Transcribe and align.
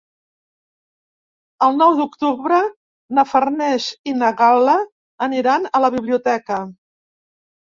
El 1.65 1.75
nou 1.81 1.91
d'octubre 1.99 2.57
na 3.17 3.27
Farners 3.33 3.91
i 4.13 4.17
na 4.23 4.33
Gal·la 4.43 4.79
aniran 5.29 5.69
a 5.71 5.83
la 5.87 5.93
biblioteca. 5.99 6.59